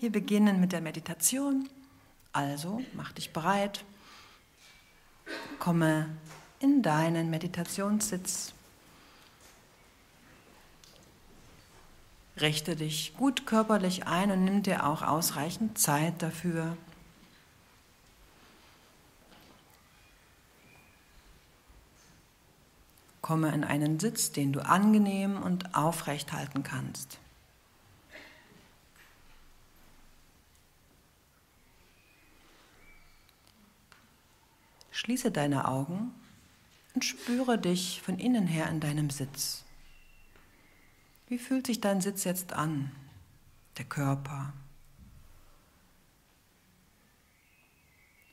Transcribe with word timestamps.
Wir 0.00 0.10
beginnen 0.10 0.60
mit 0.60 0.72
der 0.72 0.80
Meditation. 0.80 1.68
Also 2.32 2.80
mach 2.94 3.12
dich 3.12 3.34
bereit. 3.34 3.84
Komme 5.58 6.08
in 6.58 6.82
deinen 6.82 7.28
Meditationssitz. 7.28 8.54
Richte 12.40 12.76
dich 12.76 13.14
gut 13.18 13.44
körperlich 13.44 14.06
ein 14.06 14.30
und 14.30 14.44
nimm 14.44 14.62
dir 14.62 14.86
auch 14.86 15.02
ausreichend 15.02 15.78
Zeit 15.78 16.22
dafür. 16.22 16.78
Komme 23.20 23.52
in 23.52 23.64
einen 23.64 24.00
Sitz, 24.00 24.32
den 24.32 24.54
du 24.54 24.64
angenehm 24.64 25.36
und 25.42 25.74
aufrecht 25.74 26.32
halten 26.32 26.62
kannst. 26.62 27.18
Schließe 35.00 35.30
deine 35.30 35.66
Augen 35.66 36.12
und 36.94 37.06
spüre 37.06 37.56
dich 37.56 38.02
von 38.02 38.18
innen 38.18 38.46
her 38.46 38.68
in 38.68 38.80
deinem 38.80 39.08
Sitz. 39.08 39.64
Wie 41.26 41.38
fühlt 41.38 41.66
sich 41.68 41.80
dein 41.80 42.02
Sitz 42.02 42.24
jetzt 42.24 42.52
an? 42.52 42.92
Der 43.78 43.86
Körper. 43.86 44.52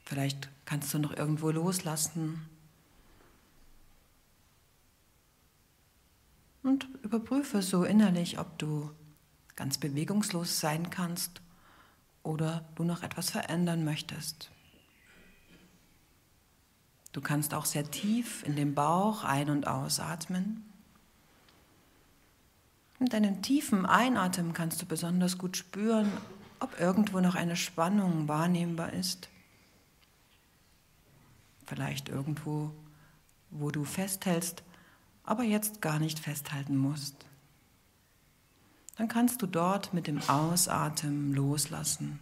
Vielleicht 0.03 0.49
kannst 0.65 0.93
du 0.93 0.99
noch 0.99 1.15
irgendwo 1.15 1.51
loslassen. 1.51 2.49
Und 6.63 6.89
überprüfe 7.01 7.61
so 7.61 7.85
innerlich, 7.85 8.39
ob 8.39 8.59
du 8.59 8.91
ganz 9.55 9.77
bewegungslos 9.77 10.59
sein 10.59 10.89
kannst 10.89 11.41
oder 12.23 12.67
du 12.75 12.83
noch 12.83 13.03
etwas 13.03 13.29
verändern 13.29 13.85
möchtest. 13.85 14.51
Du 17.11 17.21
kannst 17.21 17.53
auch 17.53 17.65
sehr 17.65 17.89
tief 17.89 18.43
in 18.43 18.55
den 18.55 18.75
Bauch 18.75 19.23
ein- 19.23 19.49
und 19.49 19.67
ausatmen. 19.67 20.63
Mit 22.99 23.13
deinem 23.13 23.41
tiefen 23.41 23.85
Einatmen 23.85 24.53
kannst 24.53 24.81
du 24.81 24.85
besonders 24.85 25.37
gut 25.37 25.55
spüren, 25.55 26.11
ob 26.59 26.79
irgendwo 26.79 27.19
noch 27.19 27.35
eine 27.35 27.55
Spannung 27.55 28.27
wahrnehmbar 28.27 28.93
ist. 28.93 29.29
Vielleicht 31.65 32.09
irgendwo, 32.09 32.71
wo 33.51 33.71
du 33.71 33.83
festhältst, 33.83 34.63
aber 35.23 35.43
jetzt 35.43 35.81
gar 35.81 35.99
nicht 35.99 36.19
festhalten 36.19 36.77
musst. 36.77 37.25
Dann 38.97 39.07
kannst 39.07 39.41
du 39.41 39.47
dort 39.47 39.93
mit 39.93 40.07
dem 40.07 40.19
Ausatmen 40.27 41.33
loslassen 41.33 42.19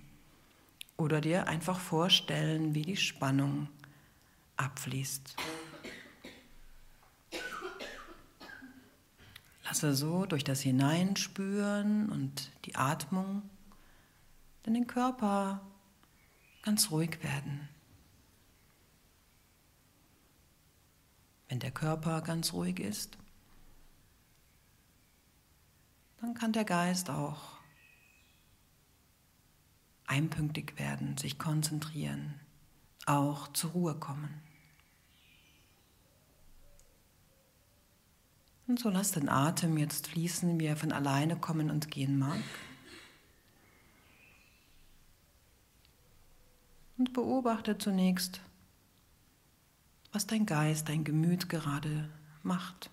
oder 0.97 1.22
dir 1.22 1.47
einfach 1.47 1.80
vorstellen, 1.80 2.75
wie 2.75 2.81
die 2.81 2.97
Spannung 2.97 3.69
abfließt. 4.58 5.36
Lasse 9.64 9.95
so 9.95 10.25
durch 10.25 10.44
das 10.44 10.62
Hineinspüren 10.62 12.09
und 12.09 12.52
die 12.66 12.75
Atmung 12.75 13.42
den 14.75 14.88
Körper 14.88 15.62
ganz 16.64 16.92
ruhig 16.92 17.23
werden. 17.23 17.70
Wenn 21.47 21.59
der 21.59 21.72
Körper 21.72 22.22
ganz 22.22 22.53
ruhig 22.53 22.80
ist, 22.80 23.17
dann 26.17 26.34
kann 26.34 26.53
der 26.53 26.66
Geist 26.66 27.09
auch 27.09 27.59
einpünktig 30.08 30.78
werden, 30.78 31.17
sich 31.17 31.38
konzentrieren, 31.38 32.40
auch 33.06 33.47
zur 33.53 33.72
Ruhe 33.72 33.96
kommen. 33.96 34.41
Und 38.68 38.80
so 38.80 38.90
lass 38.90 39.12
den 39.12 39.30
Atem 39.30 39.78
jetzt 39.78 40.08
fließen, 40.08 40.59
wie 40.59 40.66
er 40.66 40.76
von 40.76 40.92
alleine 40.92 41.36
kommen 41.36 41.70
und 41.70 41.92
gehen 41.92 42.18
mag. 42.18 42.40
Und 46.98 47.14
beobachte 47.14 47.78
zunächst, 47.78 48.42
was 50.12 50.26
dein 50.26 50.46
Geist, 50.46 50.90
dein 50.90 51.03
Gemüt 51.03 51.50
gerade 51.50 52.09
macht. 52.42 52.90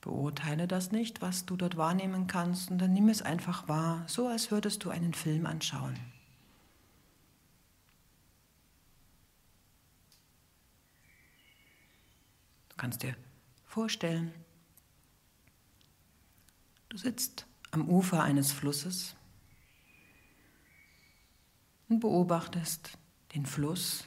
Beurteile 0.00 0.66
das 0.66 0.90
nicht, 0.90 1.22
was 1.22 1.46
du 1.46 1.56
dort 1.56 1.76
wahrnehmen 1.76 2.26
kannst, 2.26 2.72
und 2.72 2.78
dann 2.78 2.92
nimm 2.92 3.08
es 3.08 3.22
einfach 3.22 3.68
wahr, 3.68 4.02
so 4.08 4.26
als 4.26 4.50
würdest 4.50 4.84
du 4.84 4.90
einen 4.90 5.14
Film 5.14 5.46
anschauen. 5.46 5.96
Kannst 12.82 13.04
dir 13.04 13.14
vorstellen, 13.64 14.34
du 16.88 16.96
sitzt 16.96 17.46
am 17.70 17.88
Ufer 17.88 18.24
eines 18.24 18.50
Flusses 18.50 19.14
und 21.88 22.00
beobachtest 22.00 22.98
den 23.36 23.46
Fluss 23.46 24.04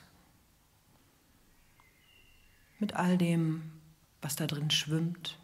mit 2.78 2.96
all 2.96 3.18
dem, 3.18 3.72
was 4.22 4.36
da 4.36 4.46
drin 4.46 4.70
schwimmt 4.70 5.40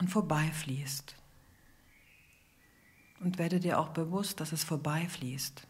und 0.00 0.08
vorbeifließt. 0.08 1.16
Und 3.20 3.38
werde 3.38 3.58
dir 3.58 3.78
auch 3.78 3.88
bewusst, 3.88 4.38
dass 4.38 4.52
es 4.52 4.64
vorbeifließt. 4.64 5.66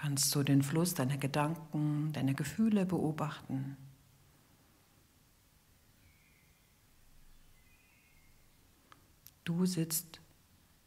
Kannst 0.00 0.34
du 0.34 0.42
den 0.42 0.62
Fluss 0.62 0.94
deiner 0.94 1.18
Gedanken, 1.18 2.10
deiner 2.14 2.32
Gefühle 2.32 2.86
beobachten. 2.86 3.76
Du 9.44 9.66
sitzt 9.66 10.18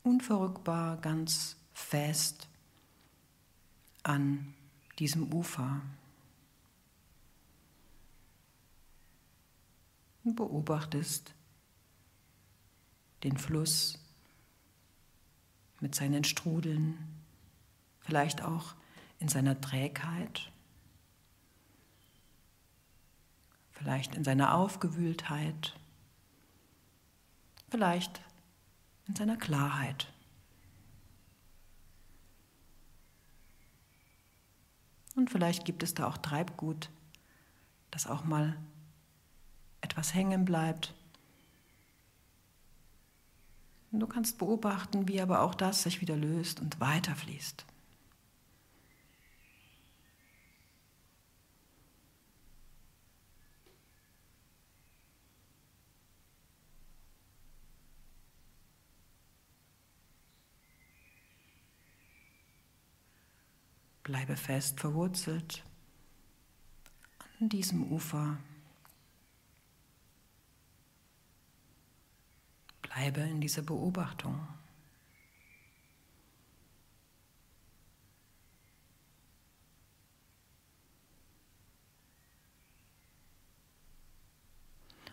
unverrückbar 0.01 0.97
ganz 0.97 1.57
fest 1.73 2.47
an 4.01 4.55
diesem 4.97 5.31
Ufer 5.31 5.79
und 10.23 10.35
beobachtest 10.35 11.35
den 13.23 13.37
Fluss 13.37 13.99
mit 15.81 15.93
seinen 15.93 16.23
Strudeln, 16.23 16.97
vielleicht 17.99 18.41
auch 18.41 18.73
in 19.23 19.29
seiner 19.29 19.59
Trägheit, 19.61 20.51
vielleicht 23.71 24.15
in 24.15 24.25
seiner 24.25 24.53
Aufgewühltheit, 24.53 25.79
vielleicht 27.69 28.21
in 29.07 29.15
seiner 29.15 29.37
Klarheit. 29.37 30.11
Und 35.15 35.29
vielleicht 35.29 35.63
gibt 35.63 35.83
es 35.83 35.93
da 35.93 36.05
auch 36.05 36.17
Treibgut, 36.17 36.89
dass 37.91 38.07
auch 38.07 38.25
mal 38.25 38.57
etwas 39.79 40.13
hängen 40.13 40.43
bleibt. 40.43 40.93
Und 43.93 44.01
du 44.01 44.07
kannst 44.07 44.37
beobachten, 44.37 45.07
wie 45.07 45.21
aber 45.21 45.43
auch 45.43 45.55
das 45.55 45.83
sich 45.83 46.01
wieder 46.01 46.17
löst 46.17 46.59
und 46.59 46.81
weiterfließt. 46.81 47.65
Bleibe 64.23 64.39
fest 64.39 64.79
verwurzelt 64.79 65.65
an 67.41 67.49
diesem 67.49 67.91
Ufer. 67.91 68.37
Bleibe 72.83 73.19
in 73.19 73.41
dieser 73.41 73.63
Beobachtung. 73.63 74.47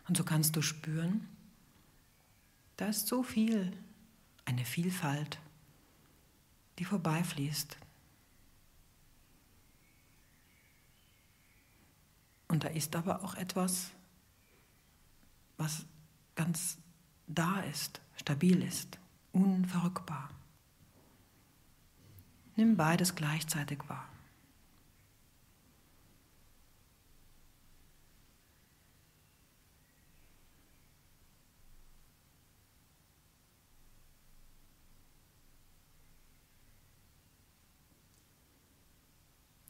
Und 0.06 0.16
so 0.16 0.22
kannst 0.22 0.54
du 0.54 0.62
spüren, 0.62 1.28
da 2.76 2.86
ist 2.86 3.08
so 3.08 3.24
viel, 3.24 3.76
eine 4.44 4.64
Vielfalt 4.64 5.40
die 6.78 6.84
vorbeifließt. 6.84 7.76
Und 12.50 12.64
da 12.64 12.68
ist 12.68 12.96
aber 12.96 13.22
auch 13.22 13.36
etwas, 13.36 13.92
was 15.56 15.86
ganz 16.34 16.78
da 17.28 17.60
ist, 17.60 18.00
stabil 18.16 18.60
ist, 18.64 18.98
unverrückbar. 19.30 20.28
Nimm 22.56 22.76
beides 22.76 23.14
gleichzeitig 23.14 23.78
wahr. 23.88 24.08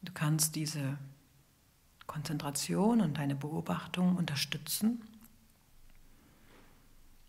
Du 0.01 0.13
kannst 0.15 0.57
diese 0.57 0.97
Konzentration 2.11 3.01
und 3.03 3.19
deine 3.19 3.37
Beobachtung 3.37 4.17
unterstützen, 4.17 5.01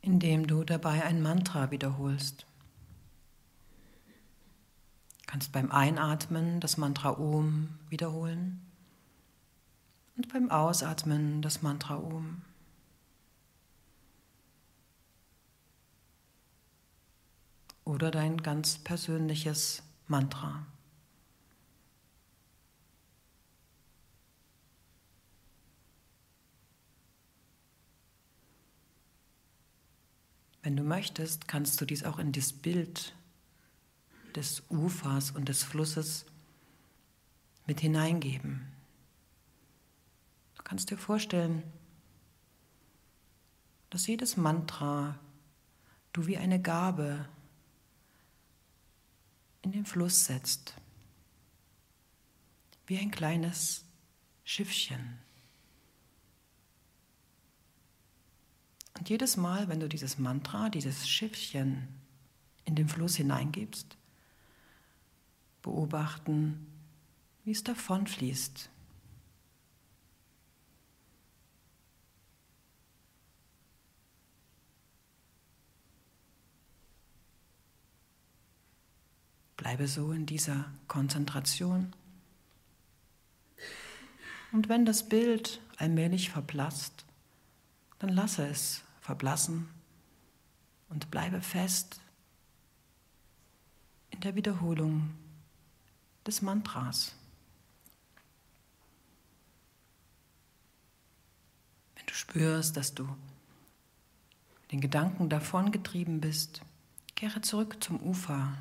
indem 0.01 0.47
du 0.47 0.63
dabei 0.63 1.03
ein 1.03 1.21
Mantra 1.21 1.69
wiederholst. 1.69 2.47
Du 5.19 5.25
kannst 5.27 5.51
beim 5.51 5.71
Einatmen 5.71 6.59
das 6.61 6.77
Mantra 6.77 7.11
Om 7.11 7.69
wiederholen 7.89 8.59
und 10.17 10.33
beim 10.33 10.49
Ausatmen 10.49 11.43
das 11.43 11.61
Mantra 11.61 11.97
Om. 11.97 12.41
Oder 17.85 18.09
dein 18.09 18.41
ganz 18.41 18.79
persönliches 18.79 19.83
Mantra. 20.07 20.65
Wenn 30.63 30.75
du 30.75 30.83
möchtest, 30.83 31.47
kannst 31.47 31.81
du 31.81 31.85
dies 31.85 32.03
auch 32.03 32.19
in 32.19 32.31
das 32.31 32.53
Bild 32.53 33.15
des 34.35 34.63
Ufers 34.69 35.31
und 35.31 35.49
des 35.49 35.63
Flusses 35.63 36.25
mit 37.65 37.79
hineingeben. 37.79 38.71
Du 40.55 40.63
kannst 40.63 40.89
dir 40.89 40.97
vorstellen, 40.97 41.63
dass 43.89 44.07
jedes 44.07 44.37
Mantra 44.37 45.19
du 46.13 46.27
wie 46.27 46.37
eine 46.37 46.61
Gabe 46.61 47.27
in 49.63 49.71
den 49.71 49.85
Fluss 49.85 50.25
setzt, 50.25 50.75
wie 52.87 52.97
ein 52.97 53.11
kleines 53.11 53.83
Schiffchen. 54.43 55.19
Und 58.97 59.09
jedes 59.09 59.37
Mal, 59.37 59.67
wenn 59.67 59.79
du 59.79 59.89
dieses 59.89 60.19
Mantra, 60.19 60.69
dieses 60.69 61.07
Schiffchen 61.09 61.87
in 62.65 62.75
den 62.75 62.87
Fluss 62.87 63.15
hineingibst, 63.15 63.97
beobachten, 65.61 66.67
wie 67.43 67.51
es 67.51 67.63
davonfließt. 67.63 68.69
Bleibe 79.57 79.87
so 79.87 80.11
in 80.11 80.25
dieser 80.25 80.71
Konzentration. 80.87 81.93
Und 84.51 84.69
wenn 84.69 84.85
das 84.85 85.07
Bild 85.07 85.61
allmählich 85.77 86.31
verblasst, 86.31 87.05
dann 88.01 88.09
lasse 88.09 88.47
es 88.47 88.81
verblassen 89.01 89.69
und 90.89 91.11
bleibe 91.11 91.39
fest 91.39 92.01
in 94.09 94.19
der 94.21 94.33
Wiederholung 94.33 95.13
des 96.25 96.41
Mantras. 96.41 97.13
Wenn 101.93 102.05
du 102.07 102.13
spürst, 102.15 102.75
dass 102.75 102.95
du 102.95 103.07
den 104.71 104.81
Gedanken 104.81 105.29
davongetrieben 105.29 106.21
bist, 106.21 106.63
kehre 107.15 107.41
zurück 107.41 107.83
zum 107.83 108.01
Ufer, 108.01 108.57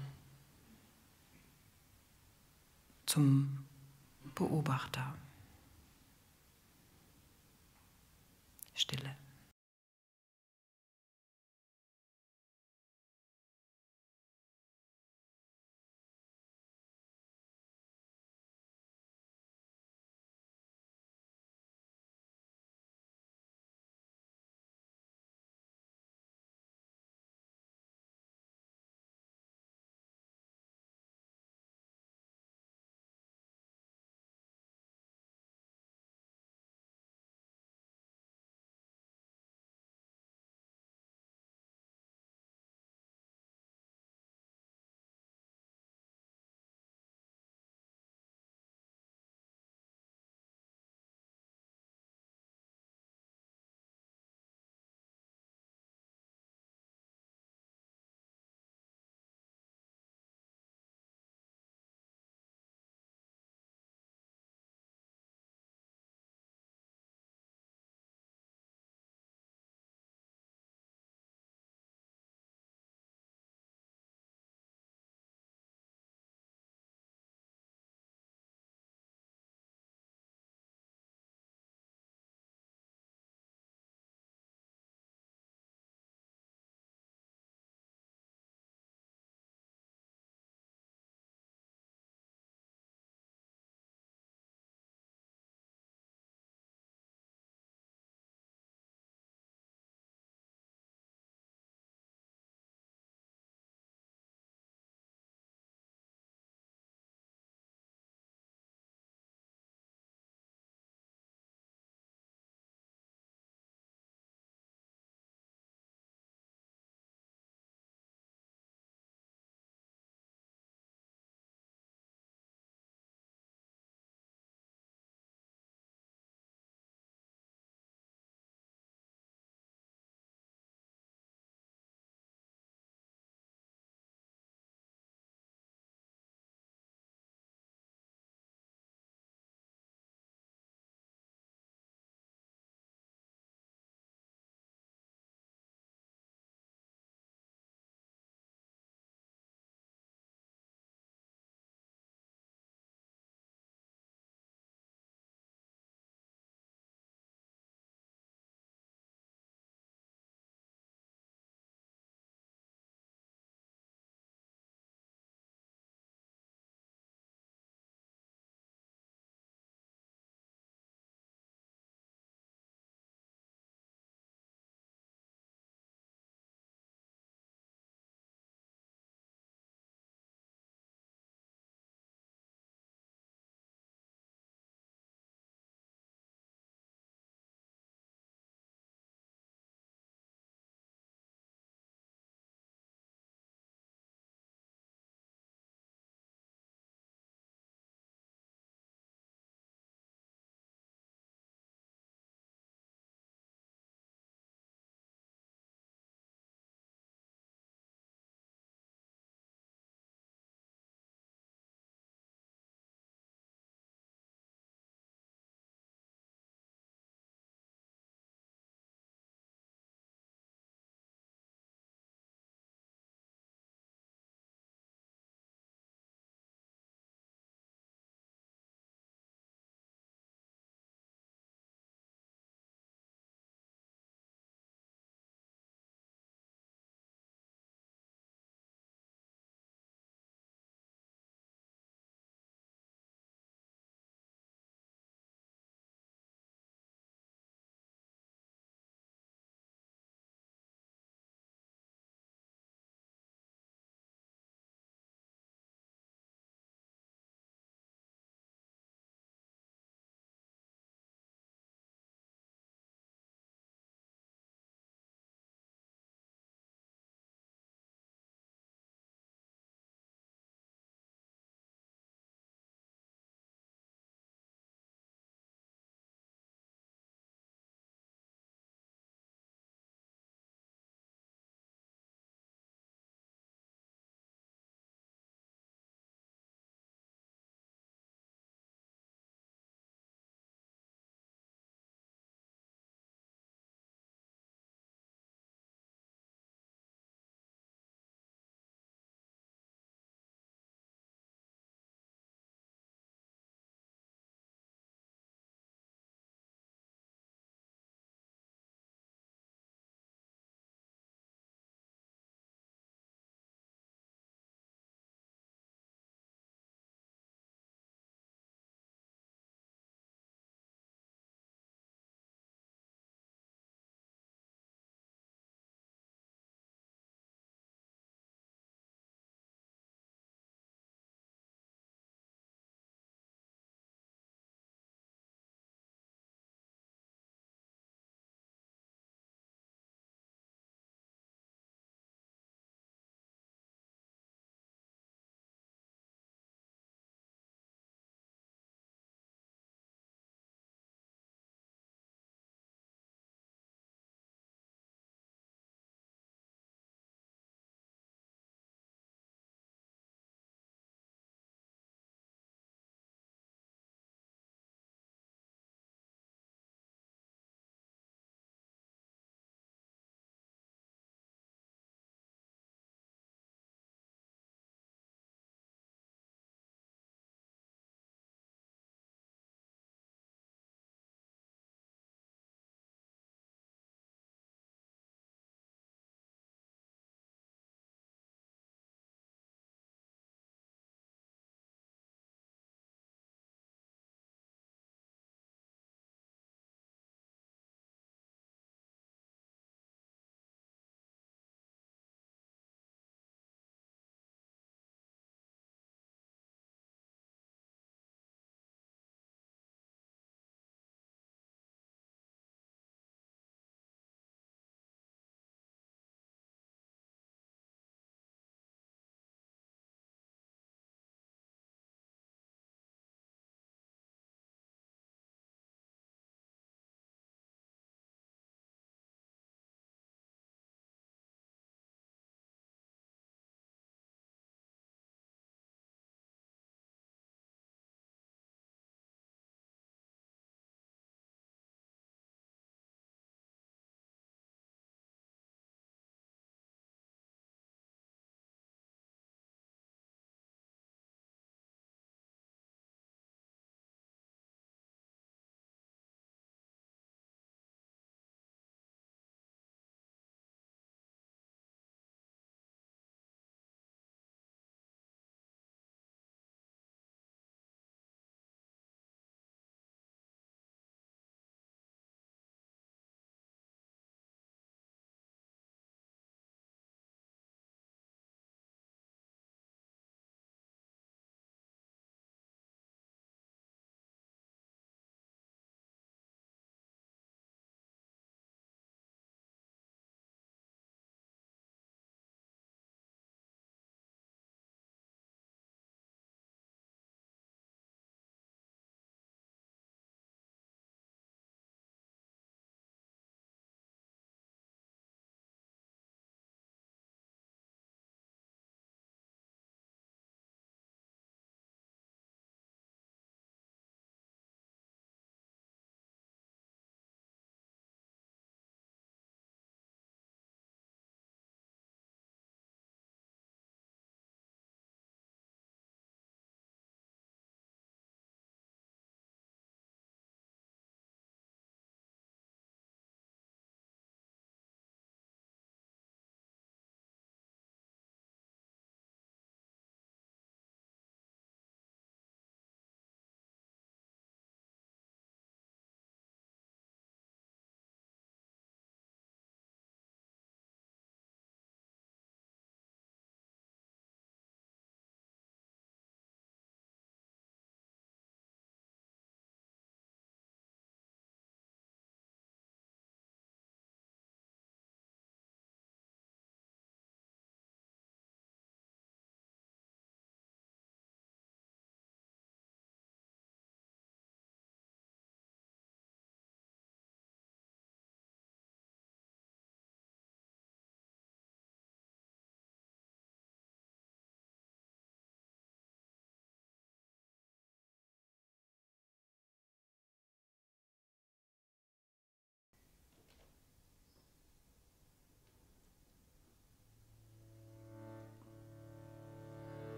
zum 3.06 3.64
Beobachter. 4.34 5.14
Stille. 8.74 9.16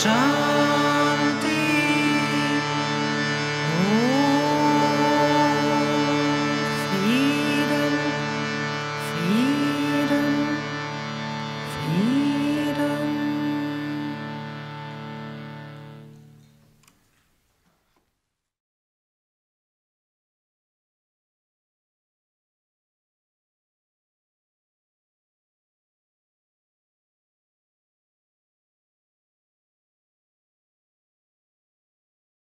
sun. 0.00 0.29